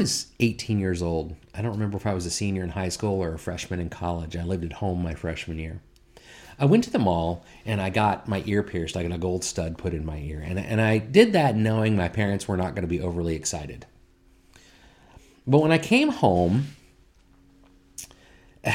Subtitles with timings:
[0.00, 3.22] was 18 years old, I don't remember if I was a senior in high school
[3.22, 4.34] or a freshman in college.
[4.34, 5.80] I lived at home my freshman year.
[6.58, 8.96] I went to the mall and I got my ear pierced.
[8.96, 10.42] I got a gold stud put in my ear.
[10.44, 13.86] And, and I did that knowing my parents were not going to be overly excited.
[15.46, 16.68] But when I came home,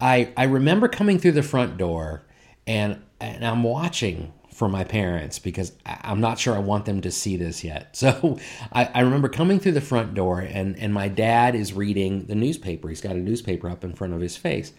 [0.00, 2.22] I, I remember coming through the front door
[2.66, 7.10] and, and I'm watching for my parents because I'm not sure I want them to
[7.10, 7.96] see this yet.
[8.00, 8.38] So
[8.72, 12.34] I, I, remember coming through the front door and, and my dad is reading the
[12.34, 12.90] newspaper.
[12.90, 14.72] He's got a newspaper up in front of his face.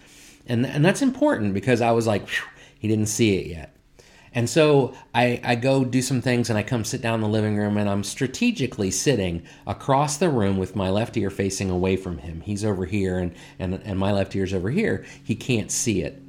[0.46, 2.28] And, and that's important because I was like,
[2.78, 3.76] he didn't see it yet.
[4.34, 7.28] And so I, I go do some things and I come sit down in the
[7.28, 11.96] living room and I'm strategically sitting across the room with my left ear facing away
[11.98, 12.42] from him.
[12.42, 15.06] He's over here and, and, and my left ear's over here.
[15.24, 16.22] He can't see it.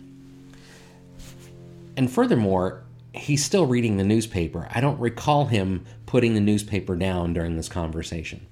[1.99, 2.85] And furthermore,
[3.15, 4.69] he's still reading the newspaper.
[4.71, 8.47] I don't recall him putting the newspaper down during this conversation.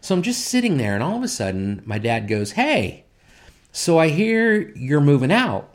[0.00, 3.04] So I'm just sitting there and all of a sudden my dad goes, Hey,
[3.72, 5.72] so I hear you're moving out.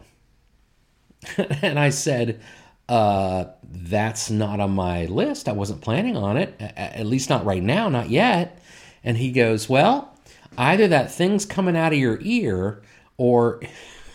[1.38, 2.42] and I said,
[2.88, 5.48] uh, that's not on my list.
[5.48, 8.62] I wasn't planning on it, at least not right now, not yet.
[9.04, 10.16] And he goes, Well,
[10.58, 12.82] either that thing's coming out of your ear
[13.18, 13.62] or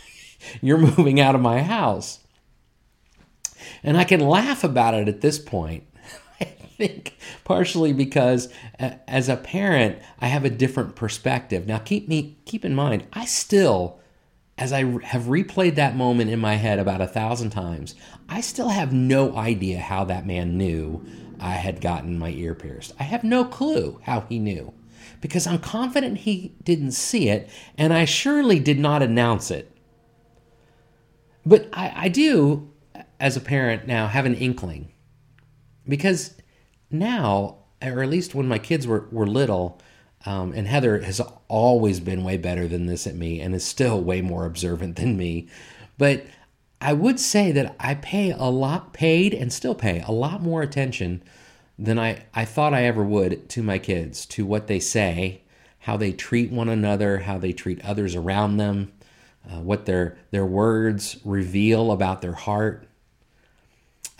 [0.61, 2.21] you're moving out of my house.
[3.83, 5.85] And I can laugh about it at this point.
[6.41, 11.67] I think partially because as a parent, I have a different perspective.
[11.67, 14.01] Now keep me keep in mind, I still
[14.61, 17.95] as I have replayed that moment in my head about a thousand times,
[18.29, 21.03] I still have no idea how that man knew
[21.41, 22.93] I had gotten my ear pierced.
[23.01, 24.75] I have no clue how he knew
[25.23, 29.75] because I'm confident he didn't see it, and I surely did not announce it.
[31.45, 32.71] But I, I do,
[33.21, 34.91] as a parent now, have an inkling
[35.87, 36.35] because
[36.91, 39.81] now, or at least when my kids were, were little,
[40.27, 44.01] um, and Heather has always been way better than this at me and is still
[44.03, 45.49] way more observant than me.
[45.99, 46.27] But
[46.81, 50.63] I would say that I pay a lot, paid and still pay a lot more
[50.63, 51.23] attention
[51.79, 55.43] than I, I thought I ever would to my kids, to what they say,
[55.81, 58.93] how they treat one another, how they treat others around them,
[59.51, 62.87] uh, what their, their words reveal about their heart.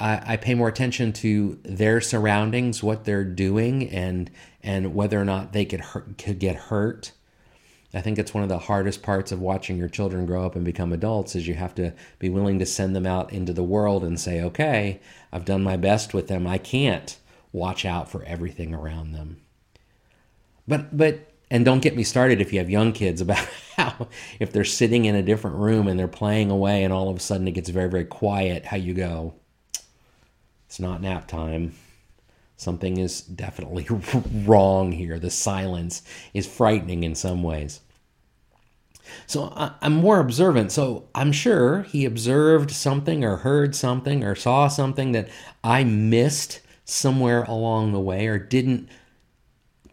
[0.01, 4.31] I, I pay more attention to their surroundings, what they're doing, and
[4.63, 7.13] and whether or not they could hurt, could get hurt.
[7.93, 10.65] I think it's one of the hardest parts of watching your children grow up and
[10.65, 14.05] become adults is you have to be willing to send them out into the world
[14.05, 15.01] and say, "Okay,
[15.33, 16.47] I've done my best with them.
[16.47, 17.19] I can't
[17.53, 19.39] watch out for everything around them."
[20.67, 23.47] But but and don't get me started if you have young kids about
[23.77, 27.17] how if they're sitting in a different room and they're playing away and all of
[27.17, 29.35] a sudden it gets very very quiet, how you go,
[30.71, 31.75] it's not nap time.
[32.57, 33.89] Something is definitely
[34.47, 35.19] wrong here.
[35.19, 37.81] The silence is frightening in some ways.
[39.27, 40.71] So I'm more observant.
[40.71, 45.29] So I'm sure he observed something or heard something or saw something that
[45.65, 48.89] I missed somewhere along the way or didn't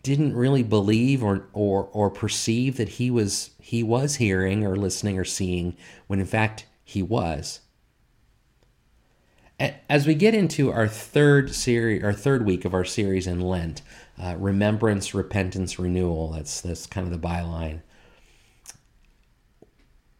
[0.03, 5.17] didn't really believe or or or perceive that he was he was hearing or listening
[5.17, 7.61] or seeing when in fact he was
[9.59, 13.81] as we get into our third series, our third week of our series in Lent,
[14.22, 16.31] uh, remembrance, repentance, renewal.
[16.31, 17.81] That's that's kind of the byline.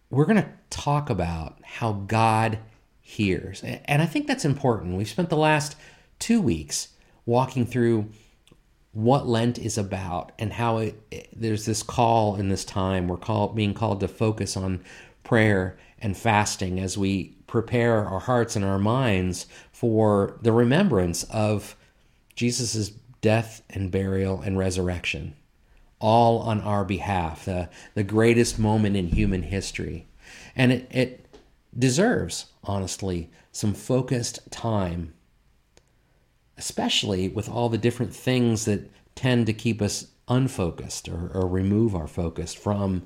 [0.10, 2.60] We're going to talk about how God
[3.02, 4.98] hears, and I think that's important.
[4.98, 5.76] We've spent the last
[6.18, 6.90] two weeks
[7.26, 8.10] walking through
[8.94, 13.08] what Lent is about and how it, it, there's this call in this time.
[13.08, 14.84] We're called being called to focus on
[15.24, 21.76] prayer and fasting as we prepare our hearts and our minds for the remembrance of
[22.36, 22.92] Jesus'
[23.22, 25.36] death and burial and resurrection,
[26.00, 30.08] all on our behalf, the, the greatest moment in human history.
[30.56, 31.26] And it, it
[31.78, 35.14] deserves, honestly, some focused time,
[36.58, 41.96] especially with all the different things that tend to keep us unfocused or, or remove
[41.96, 43.04] our focus from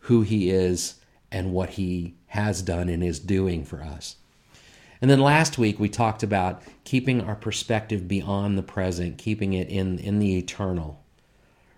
[0.00, 0.96] who He is
[1.30, 4.16] and what He has done and is doing for us.
[5.02, 9.68] And then last week we talked about keeping our perspective beyond the present, keeping it
[9.68, 11.04] in, in the eternal.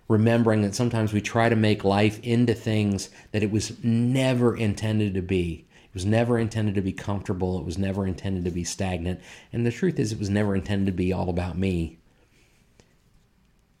[0.07, 5.13] Remembering that sometimes we try to make life into things that it was never intended
[5.15, 5.65] to be.
[5.83, 7.59] It was never intended to be comfortable.
[7.59, 9.19] It was never intended to be stagnant.
[9.51, 11.97] And the truth is, it was never intended to be all about me.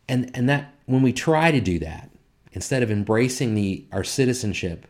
[0.09, 2.09] And, and that when we try to do that,
[2.51, 4.87] instead of embracing the, our citizenship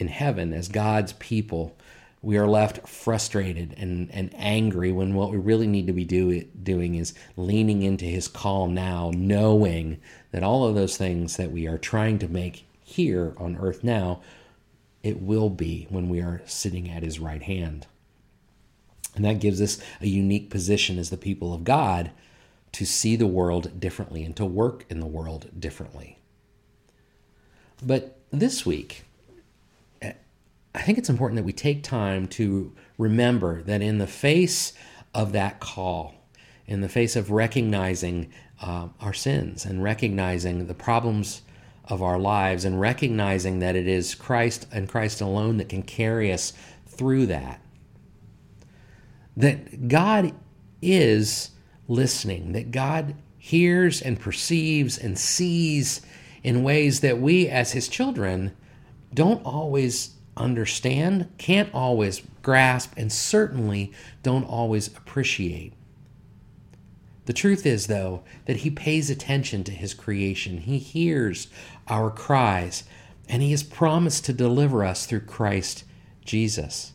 [0.00, 1.76] in heaven as God's people,
[2.22, 6.42] we are left frustrated and, and angry when what we really need to be do,
[6.62, 10.00] doing is leaning into his call now, knowing
[10.32, 14.20] that all of those things that we are trying to make here on earth now,
[15.02, 17.86] it will be when we are sitting at his right hand.
[19.16, 22.10] And that gives us a unique position as the people of God
[22.72, 26.18] to see the world differently and to work in the world differently.
[27.82, 29.04] But this week,
[30.74, 34.72] I think it's important that we take time to remember that in the face
[35.14, 36.14] of that call,
[36.66, 38.30] in the face of recognizing
[38.62, 41.42] uh, our sins and recognizing the problems
[41.84, 46.32] of our lives and recognizing that it is Christ and Christ alone that can carry
[46.32, 46.52] us
[46.86, 47.60] through that,
[49.36, 50.32] that God
[50.80, 51.50] is
[51.88, 56.02] listening, that God hears and perceives and sees
[56.44, 58.52] in ways that we as his children
[59.12, 63.92] don't always understand, can't always grasp, and certainly
[64.22, 65.72] don't always appreciate.
[67.26, 70.58] The truth is, though, that He pays attention to His creation.
[70.58, 71.48] He hears
[71.88, 72.84] our cries,
[73.28, 75.84] and He has promised to deliver us through Christ
[76.24, 76.92] Jesus.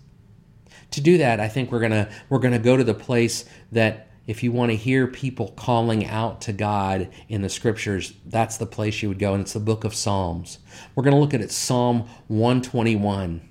[0.92, 4.42] To do that, I think we're gonna we're gonna go to the place that if
[4.42, 9.01] you want to hear people calling out to God in the scriptures, that's the place
[9.01, 10.60] you would go, and it's the book of Psalms.
[10.95, 13.42] We're going to look at it, Psalm 121.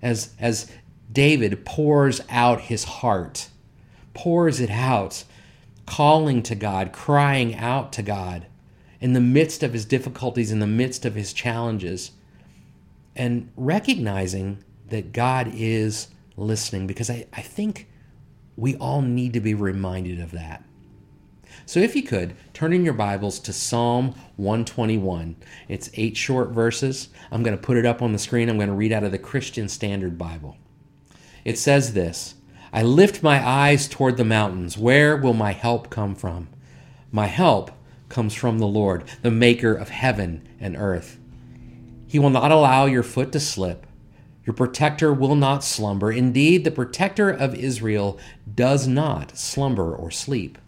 [0.00, 0.70] As, as
[1.12, 3.48] David pours out his heart,
[4.14, 5.24] pours it out,
[5.86, 8.46] calling to God, crying out to God
[9.00, 12.12] in the midst of his difficulties, in the midst of his challenges,
[13.16, 17.88] and recognizing that God is listening, because I, I think
[18.56, 20.64] we all need to be reminded of that.
[21.66, 25.36] So, if you could, turn in your Bibles to Psalm 121.
[25.68, 27.08] It's eight short verses.
[27.30, 28.48] I'm going to put it up on the screen.
[28.48, 30.56] I'm going to read out of the Christian Standard Bible.
[31.44, 32.34] It says this
[32.72, 34.78] I lift my eyes toward the mountains.
[34.78, 36.48] Where will my help come from?
[37.10, 37.72] My help
[38.08, 41.18] comes from the Lord, the maker of heaven and earth.
[42.06, 43.86] He will not allow your foot to slip.
[44.44, 46.10] Your protector will not slumber.
[46.10, 48.18] Indeed, the protector of Israel
[48.52, 50.58] does not slumber or sleep.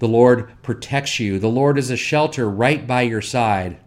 [0.00, 1.38] The Lord protects you.
[1.38, 3.78] The Lord is a shelter right by your side.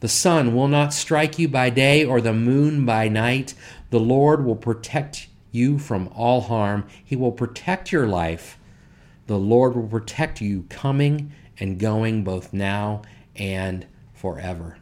[0.00, 3.54] The sun will not strike you by day or the moon by night.
[3.90, 6.86] The Lord will protect you from all harm.
[7.04, 8.58] He will protect your life.
[9.26, 13.02] The Lord will protect you coming and going both now
[13.36, 14.78] and forever.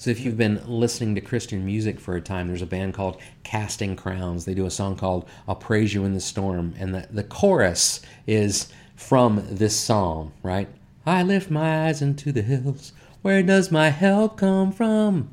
[0.00, 3.20] So if you've been listening to Christian music for a time, there's a band called
[3.44, 4.46] Casting Crowns.
[4.46, 6.74] They do a song called I'll Praise You in the Storm.
[6.78, 10.68] And the, the chorus is from this psalm, right?
[11.04, 12.94] I lift my eyes into the hills.
[13.20, 15.28] Where does my help come from?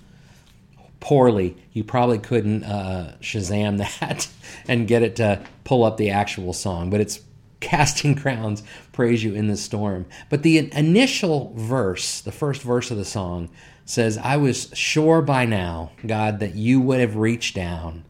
[1.00, 1.56] Poorly.
[1.72, 4.28] You probably couldn't uh, Shazam that
[4.68, 7.22] and get it to pull up the actual song, but it's
[7.62, 10.08] casting crowns, praise you in the storm.
[10.30, 13.50] But the initial verse, the first verse of the song,
[13.88, 18.04] says, I was sure by now, God, that you would have reached down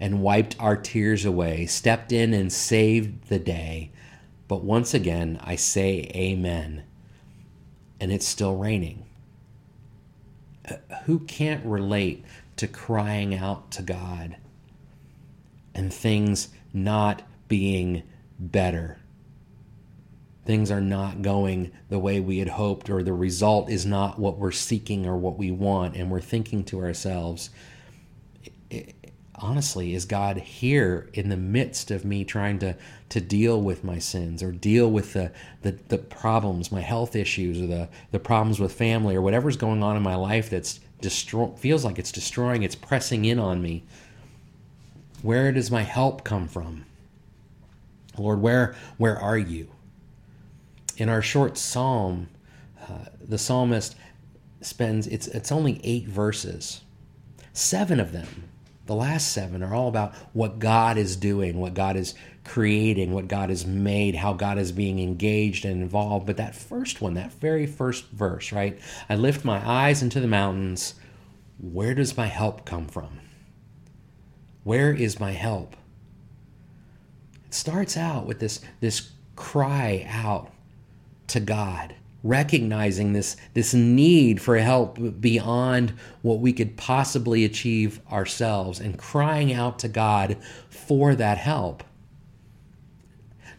[0.00, 3.90] and wiped our tears away, stepped in and saved the day.
[4.48, 6.84] But once again, I say amen.
[8.00, 9.04] And it's still raining.
[11.04, 12.24] Who can't relate
[12.56, 14.36] to crying out to God
[15.74, 18.02] and things not being
[18.38, 18.98] better?
[20.44, 24.38] Things are not going the way we had hoped, or the result is not what
[24.38, 27.50] we're seeking or what we want, and we're thinking to ourselves,
[29.36, 32.76] honestly, is God here in the midst of me trying to,
[33.10, 35.32] to deal with my sins or deal with the,
[35.62, 39.82] the, the problems, my health issues, or the, the problems with family, or whatever's going
[39.82, 43.84] on in my life that's destroy, feels like it's destroying, it's pressing in on me?
[45.20, 46.84] Where does my help come from?
[48.18, 49.68] Lord, where, where are you?
[50.96, 52.28] In our short psalm,
[52.80, 53.96] uh, the psalmist
[54.60, 56.82] spends it's it's only eight verses.
[57.52, 58.48] Seven of them,
[58.86, 63.28] the last seven, are all about what God is doing, what God is creating, what
[63.28, 66.26] God has made, how God is being engaged and involved.
[66.26, 68.80] But that first one, that very first verse, right?
[69.08, 70.94] I lift my eyes into the mountains.
[71.58, 73.20] Where does my help come from?
[74.64, 75.76] Where is my help?
[77.46, 80.52] It starts out with this, this cry out
[81.32, 88.80] to God, recognizing this, this need for help beyond what we could possibly achieve ourselves
[88.80, 90.36] and crying out to God
[90.68, 91.82] for that help.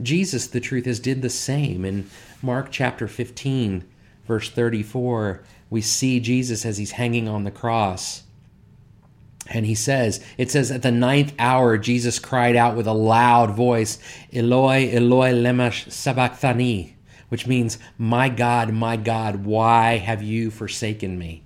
[0.01, 1.85] Jesus, the truth is, did the same.
[1.85, 2.09] In
[2.41, 3.83] Mark chapter 15,
[4.27, 8.23] verse 34, we see Jesus as he's hanging on the cross.
[9.47, 13.51] And he says, it says, at the ninth hour, Jesus cried out with a loud
[13.51, 13.99] voice,
[14.31, 16.92] Eloi, Eloi, lema sabachthani,
[17.33, 21.41] which means, My God, my God, why have you forsaken me?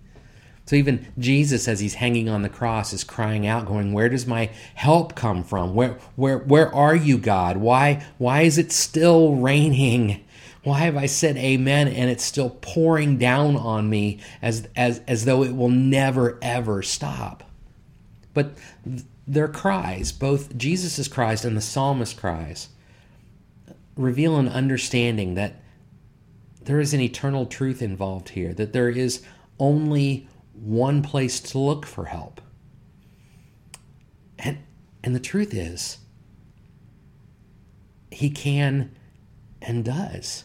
[0.66, 4.28] So even Jesus, as he's hanging on the cross, is crying out, going, Where does
[4.28, 5.76] my help come from?
[5.76, 7.56] Where, where, where are you, God?
[7.56, 10.26] Why, why is it still raining?
[10.66, 15.24] Why have I said amen and it's still pouring down on me as, as, as
[15.24, 17.46] though it will never, ever stop?
[18.34, 18.58] But
[19.26, 22.68] their cries, both Jesus' cries and the psalmist's cries,
[23.96, 25.62] reveal an understanding that
[26.68, 29.24] there is an eternal truth involved here, that there is
[29.58, 32.42] only one place to look for help.
[34.38, 34.58] And,
[35.02, 36.00] and the truth is,
[38.12, 38.92] he can
[39.62, 40.44] and does.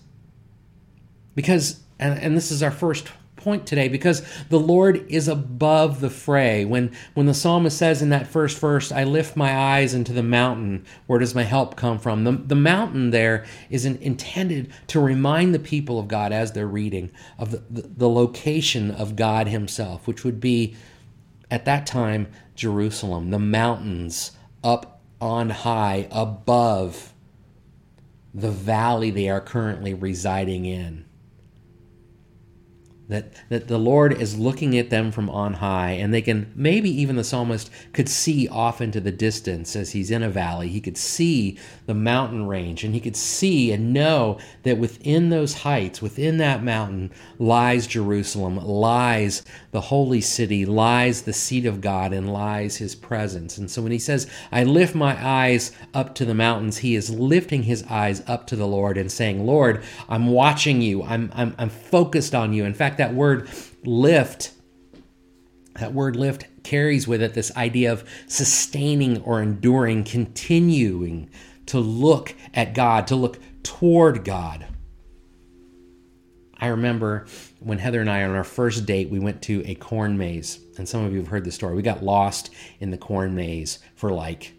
[1.34, 3.08] Because, and, and this is our first
[3.42, 6.64] point today because the Lord is above the fray.
[6.64, 10.22] When when the psalmist says in that first verse, I lift my eyes into the
[10.22, 12.24] mountain, where does my help come from?
[12.24, 16.66] The, the mountain there is an, intended to remind the people of God as they're
[16.66, 20.76] reading of the, the, the location of God Himself, which would be
[21.50, 24.32] at that time Jerusalem, the mountains
[24.64, 27.12] up on high above
[28.34, 31.04] the valley they are currently residing in
[33.12, 36.90] that that the Lord is looking at them from on high, and they can maybe
[36.90, 40.68] even the psalmist could see off into the distance as he's in a valley.
[40.68, 45.54] He could see the mountain range, and he could see and know that within those
[45.54, 52.12] heights, within that mountain, lies Jerusalem, lies the holy city, lies the seat of God,
[52.12, 53.58] and lies his presence.
[53.58, 57.10] And so when he says, I lift my eyes up to the mountains, he is
[57.10, 61.02] lifting his eyes up to the Lord and saying, Lord, I'm watching you.
[61.02, 62.64] I'm I'm, I'm focused on you.
[62.64, 63.48] In fact, that word
[63.84, 64.52] lift,
[65.74, 71.28] that word lift carries with it this idea of sustaining or enduring, continuing
[71.66, 74.68] to look at God, to look toward God.
[76.60, 77.26] I remember
[77.58, 80.60] when Heather and I, on our first date, we went to a corn maze.
[80.78, 81.74] And some of you have heard the story.
[81.74, 84.54] We got lost in the corn maze for like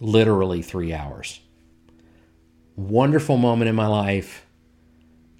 [0.00, 1.38] literally three hours.
[2.74, 4.43] Wonderful moment in my life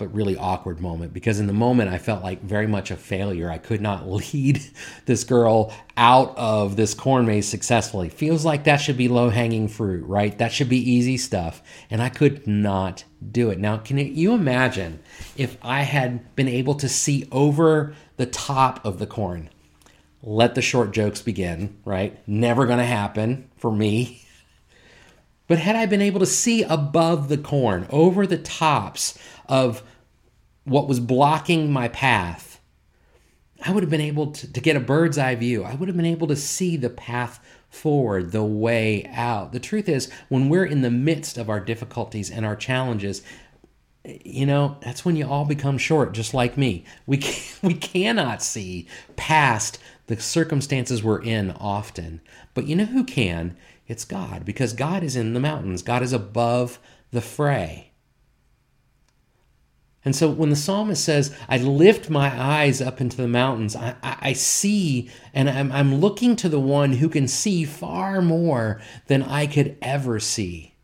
[0.04, 3.50] but really awkward moment because in the moment I felt like very much a failure.
[3.50, 4.60] I could not lead
[5.06, 8.10] this girl out of this corn maze successfully.
[8.10, 10.36] Feels like that should be low hanging fruit, right?
[10.36, 11.62] That should be easy stuff.
[11.90, 13.58] And I could not do it.
[13.58, 15.00] Now, can you imagine
[15.36, 19.48] if I had been able to see over the top of the corn?
[20.22, 22.18] Let the short jokes begin, right?
[22.28, 24.24] Never going to happen for me.
[25.46, 29.82] But had I been able to see above the corn, over the tops of
[30.64, 32.60] what was blocking my path,
[33.64, 35.64] I would have been able to, to get a bird's eye view.
[35.64, 37.40] I would have been able to see the path
[37.70, 39.52] forward, the way out.
[39.52, 43.22] The truth is, when we're in the midst of our difficulties and our challenges,
[44.04, 46.84] you know, that's when you all become short, just like me.
[47.06, 52.20] We, can, we cannot see past the circumstances we're in often.
[52.52, 53.56] But you know who can?
[53.88, 56.78] It's God, because God is in the mountains, God is above
[57.10, 57.90] the fray.
[60.04, 63.96] And so when the psalmist says, I lift my eyes up into the mountains, I,
[64.02, 68.80] I, I see and I'm, I'm looking to the one who can see far more
[69.06, 70.74] than I could ever see.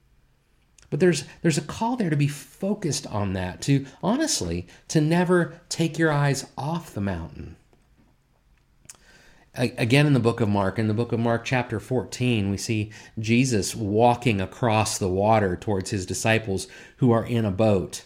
[0.89, 5.61] But there's, there's a call there to be focused on that, to honestly, to never
[5.69, 7.57] take your eyes off the mountain.
[9.55, 12.91] Again, in the book of Mark, in the book of Mark, chapter 14, we see
[13.19, 18.05] Jesus walking across the water towards his disciples who are in a boat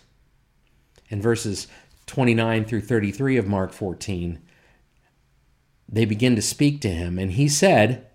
[1.09, 1.67] in verses
[2.07, 4.41] 29 through 33 of Mark 14,
[5.89, 7.19] they begin to speak to him.
[7.19, 8.07] And he said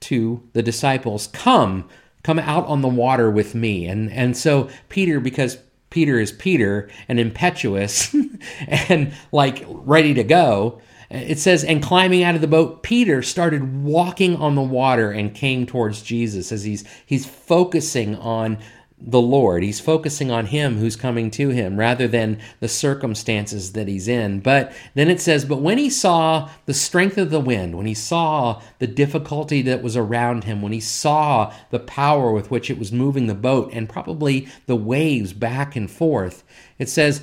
[0.00, 1.88] to the disciples, Come,
[2.22, 3.86] come out on the water with me.
[3.86, 5.58] And, and so Peter, because
[5.90, 8.14] Peter is Peter and impetuous
[8.66, 13.84] and like ready to go, it says, and climbing out of the boat, Peter started
[13.84, 18.56] walking on the water and came towards Jesus as he's he's focusing on
[19.04, 19.62] the Lord.
[19.62, 24.40] He's focusing on Him who's coming to him rather than the circumstances that he's in.
[24.40, 27.94] But then it says, But when he saw the strength of the wind, when he
[27.94, 32.78] saw the difficulty that was around him, when he saw the power with which it
[32.78, 36.44] was moving the boat and probably the waves back and forth,
[36.78, 37.22] it says,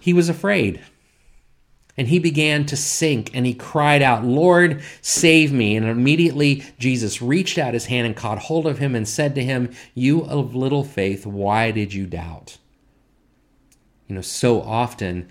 [0.00, 0.80] He was afraid
[2.00, 5.76] and he began to sink and he cried out, Lord, save me.
[5.76, 9.44] And immediately Jesus reached out his hand and caught hold of him and said to
[9.44, 12.56] him, You of little faith, why did you doubt?
[14.08, 15.28] You know, so often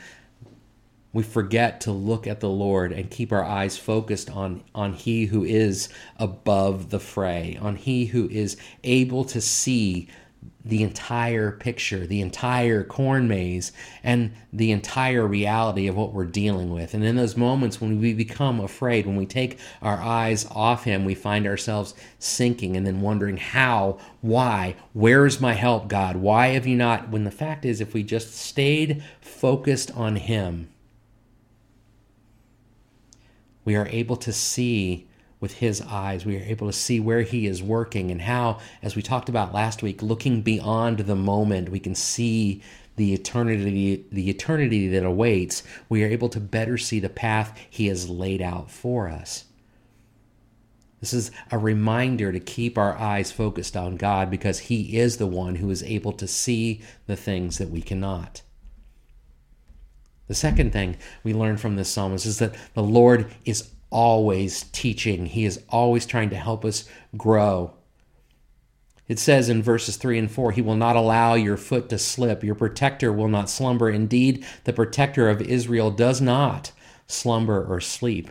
[1.11, 5.25] we forget to look at the Lord and keep our eyes focused on, on He
[5.25, 10.07] who is above the fray, on He who is able to see
[10.63, 13.71] the entire picture, the entire corn maze,
[14.03, 16.93] and the entire reality of what we're dealing with.
[16.93, 21.05] And in those moments when we become afraid, when we take our eyes off Him,
[21.05, 26.17] we find ourselves sinking and then wondering how, why, where is my help, God?
[26.17, 27.09] Why have you not?
[27.09, 30.69] When the fact is, if we just stayed focused on Him,
[33.63, 35.08] we are able to see
[35.39, 36.25] with his eyes.
[36.25, 39.53] We are able to see where he is working and how, as we talked about
[39.53, 42.61] last week, looking beyond the moment, we can see
[42.95, 45.63] the eternity the eternity that awaits.
[45.87, 49.45] We are able to better see the path he has laid out for us.
[50.99, 55.27] This is a reminder to keep our eyes focused on God because he is the
[55.27, 58.41] one who is able to see the things that we cannot.
[60.27, 65.25] The second thing we learn from this psalmist is that the Lord is always teaching,
[65.25, 67.73] He is always trying to help us grow.
[69.07, 72.43] It says in verses 3 and 4 He will not allow your foot to slip,
[72.43, 73.89] your protector will not slumber.
[73.89, 76.71] Indeed, the protector of Israel does not
[77.07, 78.29] slumber or sleep.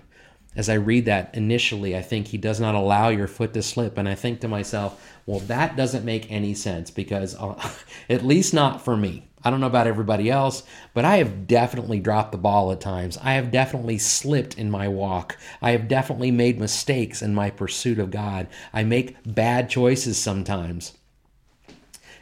[0.57, 3.99] As I read that initially, I think He does not allow your foot to slip.
[3.99, 7.71] And I think to myself, well, that doesn't make any sense because, uh,
[8.09, 9.29] at least not for me.
[9.45, 10.64] I don't know about everybody else,
[10.95, 13.16] but I have definitely dropped the ball at times.
[13.18, 15.37] I have definitely slipped in my walk.
[15.62, 18.49] I have definitely made mistakes in my pursuit of God.
[18.73, 20.95] I make bad choices sometimes.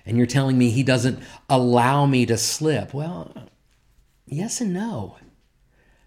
[0.05, 1.19] And you're telling me He doesn't
[1.49, 2.93] allow me to slip.
[2.93, 3.49] Well,
[4.27, 5.17] yes and no.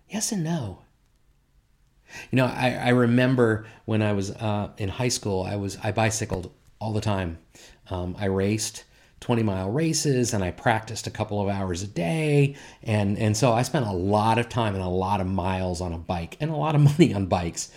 [0.08, 0.80] Yes and no.
[2.32, 5.92] You know, I, I remember when I was uh, in high school, I was I
[5.92, 7.40] bicycled all the time.
[7.90, 8.84] Um, I raced.
[9.20, 12.56] 20 mile races and I practiced a couple of hours a day.
[12.84, 15.94] And, and so I spent a lot of time and a lot of miles on
[15.94, 17.72] a bike and a lot of money on bikes.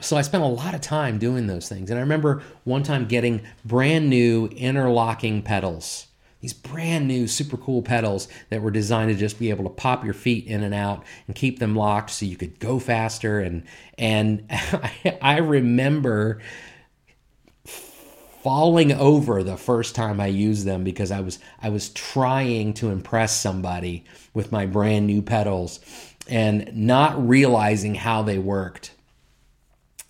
[0.00, 1.90] So I spent a lot of time doing those things.
[1.90, 6.08] And I remember one time getting brand new interlocking pedals.
[6.40, 10.04] These brand new, super cool pedals that were designed to just be able to pop
[10.04, 13.40] your feet in and out and keep them locked so you could go faster.
[13.40, 13.62] And
[13.96, 16.40] and I, I remember
[18.44, 22.90] falling over the first time I used them because I was I was trying to
[22.90, 24.04] impress somebody
[24.34, 25.80] with my brand new pedals
[26.28, 28.92] and not realizing how they worked.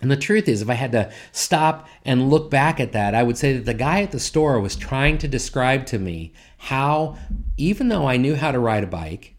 [0.01, 3.23] And the truth is, if I had to stop and look back at that, I
[3.23, 7.17] would say that the guy at the store was trying to describe to me how,
[7.55, 9.34] even though I knew how to ride a bike,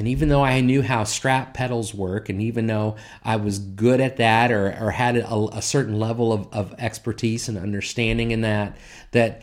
[0.00, 4.00] and even though I knew how strap pedals work, and even though I was good
[4.00, 8.40] at that or, or had a, a certain level of, of expertise and understanding in
[8.40, 8.78] that,
[9.10, 9.42] that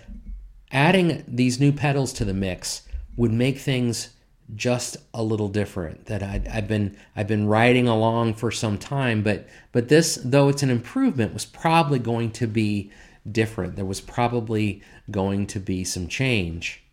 [0.72, 2.82] adding these new pedals to the mix
[3.16, 4.10] would make things
[4.56, 9.22] just a little different that i have been I've been riding along for some time.
[9.22, 12.92] But but this though it's an improvement was probably going to be
[13.32, 13.76] different.
[13.76, 16.84] There was probably going to be some change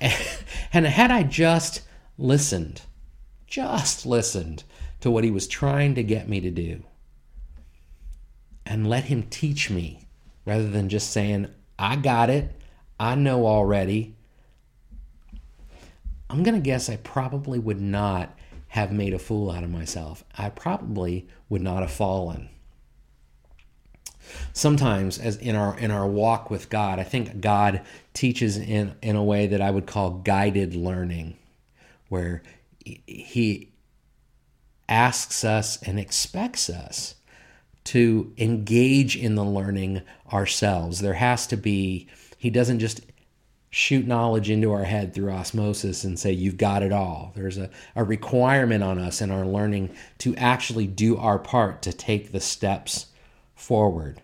[0.72, 1.82] and had I just
[2.18, 2.82] listened,
[3.46, 4.64] just listened
[5.00, 6.84] to what he was trying to get me to do,
[8.66, 10.06] and let him teach me
[10.44, 12.60] rather than just saying, I got it,
[12.98, 14.16] I know already,
[16.28, 18.36] I'm going to guess I probably would not
[18.68, 20.24] have made a fool out of myself.
[20.38, 22.50] I probably would not have fallen
[24.52, 27.82] sometimes as in our in our walk with God, I think God
[28.14, 31.36] teaches in in a way that I would call guided learning,
[32.08, 32.42] where
[32.84, 33.72] he
[34.88, 37.14] asks us and expects us
[37.84, 41.00] to engage in the learning ourselves.
[41.00, 43.02] There has to be he doesn't just
[43.70, 47.70] shoot knowledge into our head through osmosis and say you've got it all there's a,
[47.94, 49.88] a requirement on us in our learning
[50.18, 53.06] to actually do our part to take the steps
[53.60, 54.22] forward.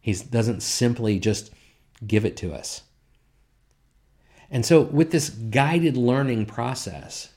[0.00, 1.50] He doesn't simply just
[2.06, 2.82] give it to us.
[4.50, 7.32] And so, with this guided learning process,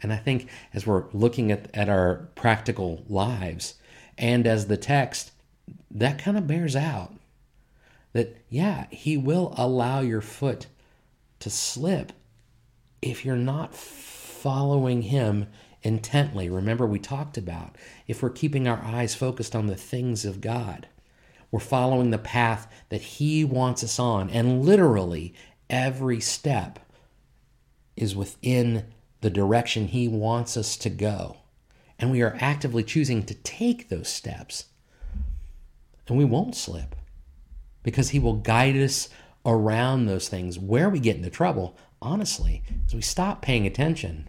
[0.00, 3.74] and I think as we're looking at, at our practical lives
[4.18, 5.32] and as the text,
[5.90, 7.14] that kind of bears out
[8.12, 10.66] that, yeah, he will allow your foot
[11.40, 12.12] to slip
[13.02, 15.46] if you're not following him
[15.84, 16.48] intently.
[16.48, 17.76] Remember, we talked about
[18.08, 20.88] if we're keeping our eyes focused on the things of God,
[21.50, 24.30] we're following the path that He wants us on.
[24.30, 25.34] And literally,
[25.70, 26.80] every step
[27.96, 28.86] is within
[29.20, 31.36] the direction He wants us to go.
[31.98, 34.64] And we are actively choosing to take those steps.
[36.08, 36.96] And we won't slip
[37.82, 39.08] because He will guide us
[39.46, 40.58] around those things.
[40.58, 44.28] Where we get into trouble, honestly, is we stop paying attention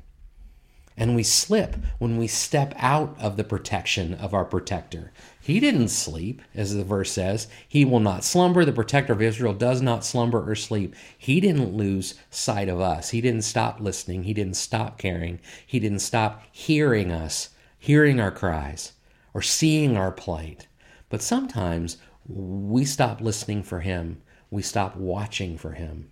[0.98, 5.12] and we slip when we step out of the protection of our protector.
[5.42, 7.48] He didn't sleep, as the verse says.
[7.68, 8.64] He will not slumber.
[8.64, 10.96] The protector of Israel does not slumber or sleep.
[11.18, 13.10] He didn't lose sight of us.
[13.10, 14.24] He didn't stop listening.
[14.24, 15.40] He didn't stop caring.
[15.66, 18.94] He didn't stop hearing us, hearing our cries,
[19.34, 20.68] or seeing our plight.
[21.10, 24.22] But sometimes we stop listening for Him.
[24.50, 26.10] We stop watching for Him.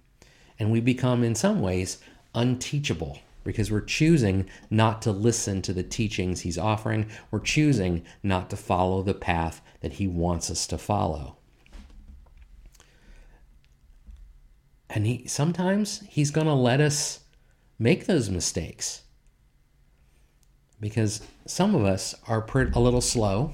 [0.59, 1.99] And we become, in some ways,
[2.35, 7.07] unteachable because we're choosing not to listen to the teachings he's offering.
[7.31, 11.37] We're choosing not to follow the path that he wants us to follow.
[14.89, 17.21] And he sometimes he's going to let us
[17.79, 19.01] make those mistakes.
[20.79, 23.53] Because some of us are a little slow.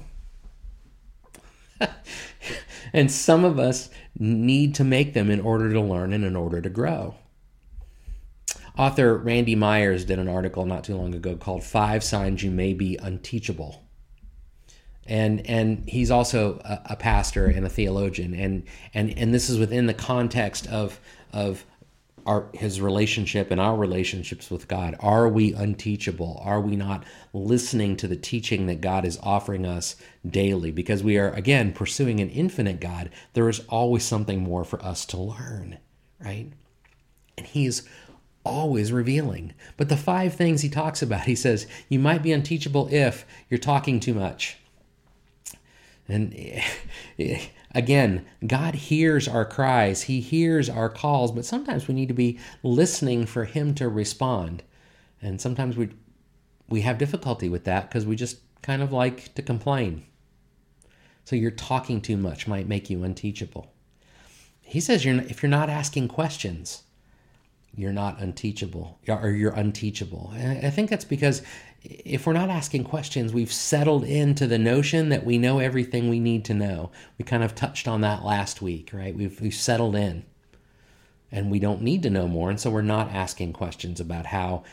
[2.92, 6.60] and some of us need to make them in order to learn and in order
[6.60, 7.14] to grow.
[8.76, 12.72] Author Randy Myers did an article not too long ago called Five Signs You May
[12.72, 13.84] Be Unteachable.
[15.06, 19.58] And, and he's also a, a pastor and a theologian and, and, and this is
[19.58, 21.00] within the context of,
[21.32, 21.64] of
[22.26, 24.96] our his relationship and our relationships with God.
[25.00, 26.40] Are we unteachable?
[26.44, 30.70] Are we not listening to the teaching that God is offering us daily?
[30.70, 35.04] Because we are again pursuing an infinite God, there is always something more for us
[35.06, 35.78] to learn,
[36.20, 36.52] right?
[37.36, 37.88] And he's
[38.44, 39.52] always revealing.
[39.76, 43.58] But the five things he talks about, he says, you might be unteachable if you're
[43.58, 44.56] talking too much.
[46.10, 46.34] And
[47.74, 52.38] again, God hears our cries, He hears our calls, but sometimes we need to be
[52.62, 54.62] listening for Him to respond.
[55.22, 55.90] And sometimes we
[56.68, 60.04] we have difficulty with that because we just kind of like to complain.
[61.24, 63.72] So you're talking too much might make you unteachable.
[64.62, 66.82] He says you're if you're not asking questions,
[67.74, 70.32] you're not unteachable or you're unteachable.
[70.36, 71.42] And I think that's because
[71.82, 76.20] if we're not asking questions, we've settled into the notion that we know everything we
[76.20, 76.90] need to know.
[77.16, 79.14] We kind of touched on that last week, right?
[79.14, 80.24] We've, we've settled in
[81.32, 82.50] and we don't need to know more.
[82.50, 84.64] And so we're not asking questions about how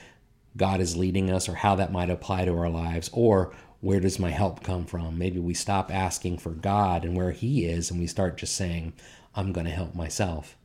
[0.57, 4.19] God is leading us or how that might apply to our lives or where does
[4.19, 5.17] my help come from?
[5.17, 8.93] Maybe we stop asking for God and where He is and we start just saying,
[9.35, 10.57] I'm going to help myself.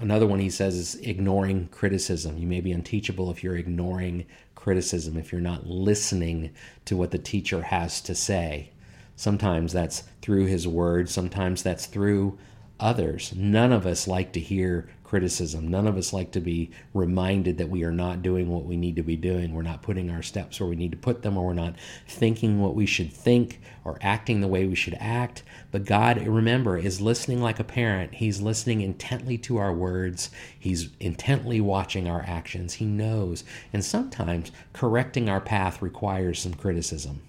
[0.00, 2.36] Another one he says is ignoring criticism.
[2.36, 6.52] You may be unteachable if you're ignoring criticism, if you're not listening
[6.86, 8.70] to what the teacher has to say.
[9.14, 12.38] Sometimes that's through his word, sometimes that's through
[12.80, 13.32] others.
[13.36, 15.68] None of us like to hear criticism.
[15.68, 18.96] None of us like to be reminded that we are not doing what we need
[18.96, 19.52] to be doing.
[19.52, 21.76] We're not putting our steps where we need to put them, or we're not
[22.08, 25.42] thinking what we should think or acting the way we should act.
[25.70, 28.14] But God, remember, is listening like a parent.
[28.14, 32.74] He's listening intently to our words, He's intently watching our actions.
[32.74, 33.44] He knows.
[33.72, 37.20] And sometimes correcting our path requires some criticism.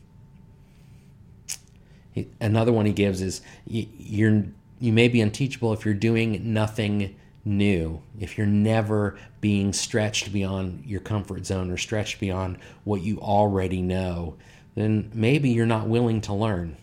[2.39, 4.45] Another one he gives is you're
[4.79, 10.83] you may be unteachable if you're doing nothing new, if you're never being stretched beyond
[10.85, 14.35] your comfort zone or stretched beyond what you already know,
[14.73, 16.75] then maybe you're not willing to learn.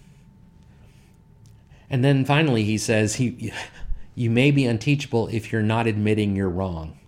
[1.90, 3.53] And then finally, he says, he,
[4.14, 6.98] You may be unteachable if you're not admitting you're wrong.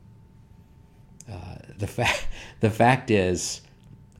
[1.30, 2.08] Uh, the, fa-
[2.60, 3.62] the fact is,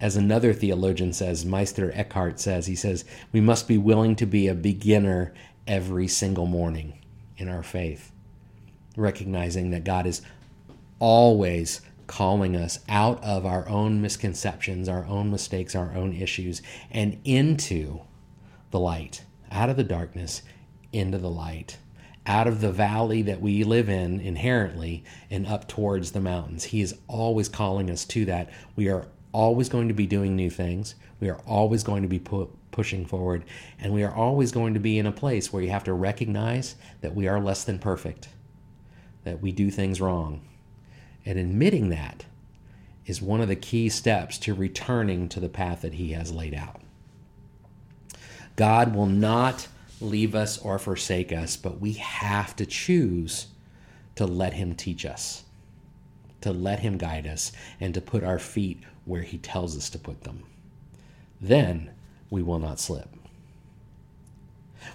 [0.01, 4.49] as another theologian says, Meister Eckhart says, he says, we must be willing to be
[4.49, 5.33] a beginner
[5.67, 6.99] every single morning
[7.37, 8.14] in our faith
[8.97, 10.23] recognizing that God is
[10.99, 17.19] always calling us out of our own misconceptions, our own mistakes, our own issues, and
[17.25, 18.01] into
[18.71, 20.43] the light, out of the darkness,
[20.93, 21.79] into the light,
[22.27, 26.65] out of the valley that we live in inherently, and up towards the mountains.
[26.65, 28.51] He is always calling us to that.
[28.77, 30.95] We are always going to be doing new things.
[31.21, 33.45] We are always going to be pu- pushing forward.
[33.79, 36.77] And we are always going to be in a place where you have to recognize
[37.01, 38.29] that we are less than perfect
[39.25, 40.43] that we do things wrong.
[41.27, 42.25] And admitting that
[43.07, 46.55] is one of the key steps to returning to the path that He has laid
[46.55, 46.81] out.
[48.57, 49.69] God will not
[50.01, 53.49] leave us or forsake us, but we have to choose
[54.15, 55.45] to let Him teach us,
[56.41, 59.99] to let Him guide us, and to put our feet where He tells us to
[59.99, 60.45] put them.
[61.41, 61.91] Then
[62.31, 63.14] we will not slip.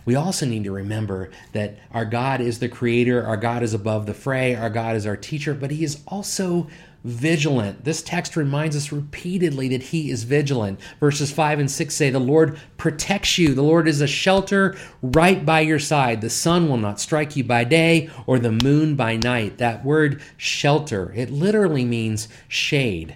[0.05, 4.05] We also need to remember that our God is the creator, our God is above
[4.05, 6.67] the fray, our God is our teacher, but He is also
[7.03, 7.85] vigilant.
[7.85, 10.79] This text reminds us repeatedly that he is vigilant.
[10.99, 13.53] Verses 5 and 6 say, The Lord protects you.
[13.53, 16.21] The Lord is a shelter right by your side.
[16.21, 19.57] The sun will not strike you by day or the moon by night.
[19.57, 23.15] That word shelter, it literally means shade,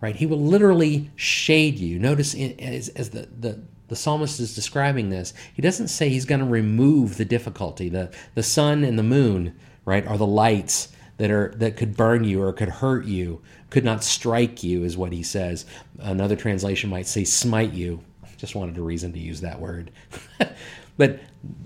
[0.00, 0.16] right?
[0.16, 1.98] He will literally shade you.
[1.98, 6.38] Notice as, as the, the the psalmist is describing this, he doesn't say he's going
[6.38, 7.88] to remove the difficulty.
[7.88, 12.22] The, the sun and the moon, right, are the lights that are that could burn
[12.22, 15.66] you or could hurt you, could not strike you, is what he says.
[15.98, 18.00] Another translation might say smite you.
[18.36, 19.90] Just wanted a reason to use that word.
[20.96, 21.18] but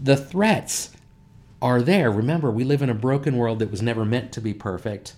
[0.03, 0.91] the threats
[1.61, 2.11] are there.
[2.11, 5.15] Remember, we live in a broken world that was never meant to be perfect.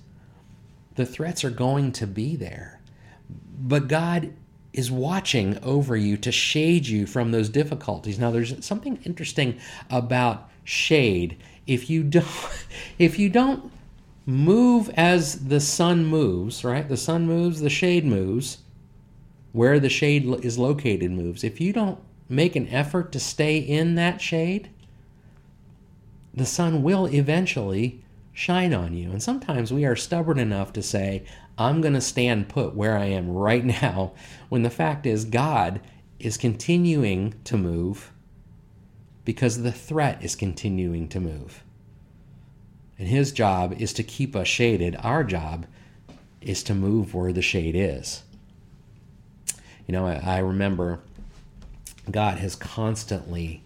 [0.97, 2.81] The threats are going to be there.
[3.29, 4.33] But God
[4.77, 8.19] is watching over you to shade you from those difficulties.
[8.19, 9.59] Now there's something interesting
[9.91, 11.37] about shade.
[11.67, 12.67] If you don't
[12.99, 13.73] if you don't
[14.27, 16.89] move as the sun moves, right?
[16.89, 18.59] The sun moves, the shade moves.
[19.53, 21.43] Where the shade is located moves.
[21.43, 24.69] If you don't make an effort to stay in that shade,
[26.35, 28.03] the sun will eventually
[28.35, 29.11] shine on you.
[29.11, 31.25] And sometimes we are stubborn enough to say,
[31.59, 34.13] I'm going to stand put where I am right now,
[34.49, 35.81] when the fact is, God
[36.19, 38.13] is continuing to move
[39.25, 41.63] because the threat is continuing to move.
[42.99, 44.97] And his job is to keep us shaded.
[45.01, 45.67] Our job
[46.41, 48.23] is to move where the shade is.
[49.87, 51.01] You know, I, I remember
[52.11, 53.63] God has constantly,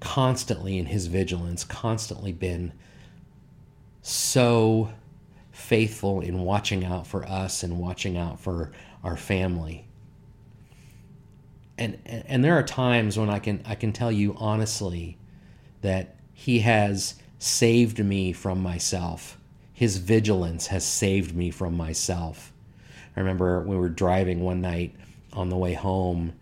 [0.00, 2.72] constantly in his vigilance, constantly been
[4.00, 4.90] so
[5.54, 8.72] faithful in watching out for us and watching out for
[9.04, 9.86] our family.
[11.78, 15.16] And and there are times when I can I can tell you honestly
[15.80, 19.38] that he has saved me from myself.
[19.72, 22.52] His vigilance has saved me from myself.
[23.16, 24.94] I remember we were driving one night
[25.32, 26.32] on the way home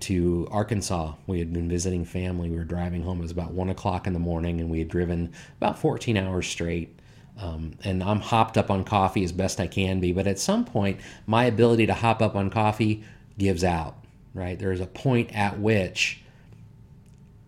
[0.00, 1.14] to Arkansas.
[1.26, 2.50] We had been visiting family.
[2.50, 3.18] We were driving home.
[3.20, 6.46] It was about one o'clock in the morning, and we had driven about 14 hours
[6.46, 6.98] straight.
[7.38, 10.12] Um, and I'm hopped up on coffee as best I can be.
[10.12, 13.04] But at some point, my ability to hop up on coffee
[13.38, 13.96] gives out,
[14.34, 14.58] right?
[14.58, 16.20] There's a point at which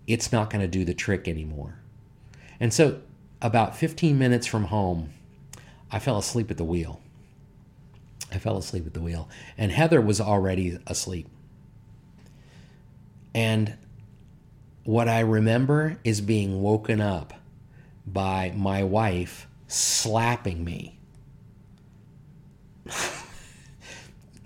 [0.07, 1.79] it's not going to do the trick anymore.
[2.61, 3.01] And so,
[3.43, 5.11] about 15 minutes from home,
[5.91, 7.01] I fell asleep at the wheel.
[8.33, 9.29] I fell asleep at the wheel.
[9.57, 11.29] And Heather was already asleep.
[13.35, 13.77] And
[14.85, 17.35] what I remember is being woken up
[18.07, 20.99] by my wife slapping me.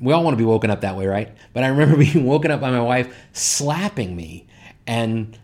[0.00, 1.34] we all want to be woken up that way, right?
[1.52, 4.46] But I remember being woken up by my wife slapping me
[4.86, 5.38] and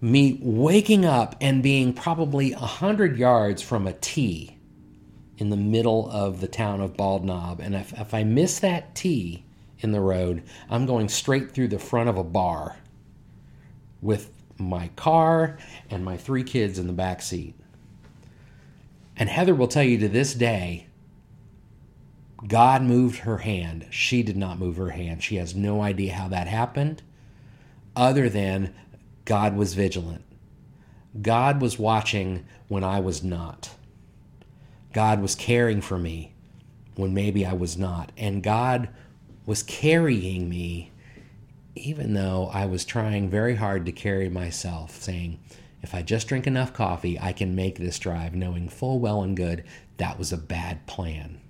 [0.00, 4.58] me waking up and being probably a 100 yards from a T
[5.38, 7.60] in the middle of the town of Bald Knob.
[7.60, 9.44] And if, if I miss that T
[9.78, 12.76] in the road, I'm going straight through the front of a bar
[14.00, 15.58] with my car
[15.90, 17.54] and my three kids in the back seat.
[19.16, 20.86] And Heather will tell you to this day,
[22.46, 23.86] God moved her hand.
[23.90, 25.22] She did not move her hand.
[25.22, 27.02] She has no idea how that happened,
[27.96, 28.74] other than
[29.24, 30.24] God was vigilant.
[31.22, 33.70] God was watching when I was not.
[34.92, 36.32] God was caring for me
[36.96, 38.12] when maybe I was not.
[38.16, 38.88] And God
[39.46, 40.90] was carrying me
[41.76, 45.40] even though I was trying very hard to carry myself, saying,
[45.84, 49.36] if I just drink enough coffee, I can make this drive, knowing full well and
[49.36, 49.64] good
[49.98, 51.40] that was a bad plan.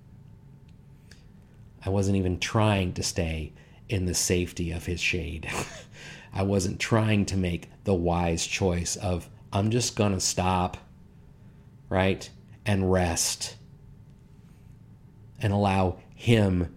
[1.85, 3.53] I wasn't even trying to stay
[3.87, 5.49] in the safety of his shade.
[6.33, 10.77] I wasn't trying to make the wise choice of, I'm just going to stop,
[11.87, 12.29] right,
[12.65, 13.55] and rest
[15.39, 16.75] and allow him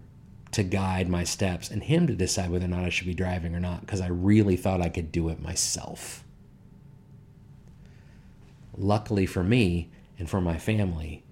[0.51, 3.53] to guide my steps and him to decide whether or not I should be driving
[3.53, 6.23] or not because I really thought I could do it myself.
[8.79, 11.23] Luckily for me and for my family,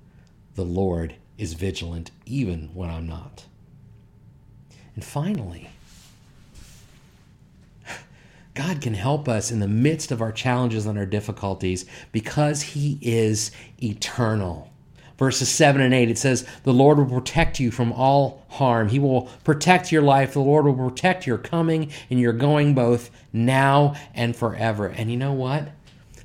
[0.56, 3.46] the Lord is vigilant even when I'm not.
[4.96, 5.70] And finally,
[8.54, 12.98] God can help us in the midst of our challenges and our difficulties because He
[13.02, 14.70] is eternal.
[15.18, 18.90] Verses 7 and 8, it says, The Lord will protect you from all harm.
[18.90, 20.34] He will protect your life.
[20.34, 24.88] The Lord will protect your coming and your going both now and forever.
[24.88, 25.70] And you know what?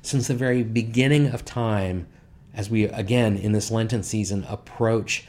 [0.03, 2.07] Since the very beginning of time,
[2.53, 5.25] as we again in this Lenten season approach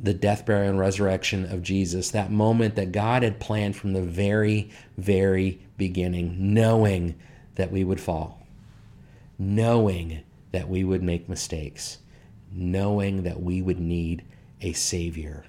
[0.00, 4.02] the death, burial, and resurrection of Jesus, that moment that God had planned from the
[4.02, 7.14] very, very beginning, knowing
[7.54, 8.46] that we would fall,
[9.38, 11.98] knowing that we would make mistakes,
[12.52, 14.24] knowing that we would need
[14.60, 15.44] a Savior.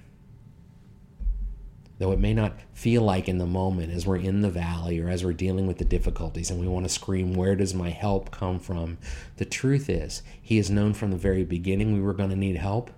[2.00, 5.10] Though it may not feel like in the moment as we're in the valley or
[5.10, 8.30] as we're dealing with the difficulties and we want to scream, Where does my help
[8.30, 8.96] come from?
[9.36, 12.56] The truth is, He has known from the very beginning we were going to need
[12.56, 12.90] help.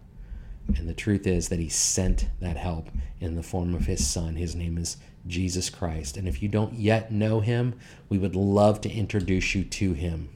[0.77, 4.37] And the truth is that He sent that help in the form of His Son.
[4.37, 6.17] His name is Jesus Christ.
[6.17, 7.75] And if you don't yet know Him,
[8.09, 10.29] we would love to introduce you to Him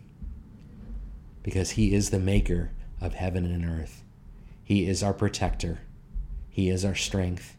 [1.44, 4.02] because He is the maker of heaven and earth.
[4.64, 5.82] He is our protector,
[6.48, 7.56] He is our strength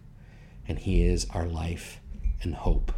[0.67, 1.99] and He is our life
[2.41, 2.91] and hope.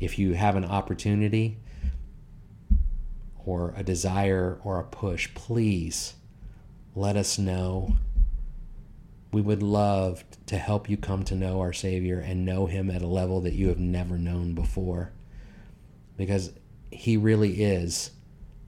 [0.00, 1.58] If you have an opportunity
[3.44, 6.14] or a desire or a push, please
[6.94, 7.96] let us know.
[9.32, 13.02] We would love to help you come to know our Savior and know Him at
[13.02, 15.12] a level that you have never known before.
[16.16, 16.52] Because
[16.90, 18.10] He really is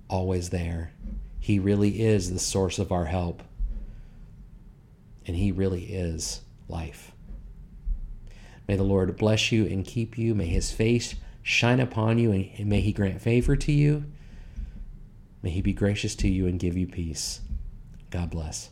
[0.09, 0.93] always there.
[1.39, 3.43] He really is the source of our help.
[5.27, 7.13] And He really is life.
[8.69, 10.35] May the Lord bless you and keep you.
[10.35, 14.05] May his face shine upon you and may he grant favor to you.
[15.43, 17.41] May he be gracious to you and give you peace.
[18.11, 18.71] God bless.